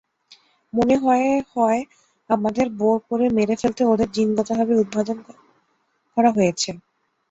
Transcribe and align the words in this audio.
মনে 0.73 0.95
হয়ে 1.03 1.25
হয় 1.51 1.81
আমাদের 2.29 2.65
বোর 2.79 2.97
করে 3.09 3.25
মেরে 3.37 3.55
ফেলতে 3.61 3.81
ওদের 3.85 4.09
জিনগতভাবে 4.15 4.73
উদ্ভাবন 4.81 5.17
করা 6.17 6.29
হয়েছে। 6.37 6.69